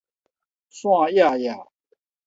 [0.67, 1.55] 散掖掖